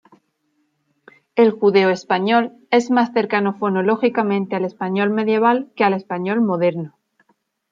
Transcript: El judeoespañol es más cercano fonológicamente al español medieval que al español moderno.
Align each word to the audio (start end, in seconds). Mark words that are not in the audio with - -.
El 1.35 1.51
judeoespañol 1.51 2.53
es 2.71 2.89
más 2.89 3.13
cercano 3.13 3.53
fonológicamente 3.53 4.55
al 4.55 4.65
español 4.65 5.11
medieval 5.11 5.71
que 5.75 5.83
al 5.83 5.93
español 5.93 6.41
moderno. 6.41 6.95